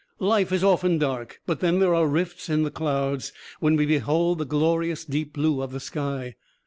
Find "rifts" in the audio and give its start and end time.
2.07-2.49